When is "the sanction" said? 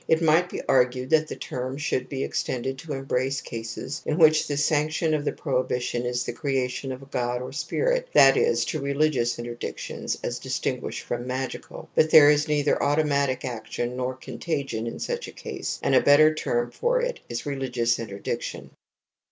4.47-5.13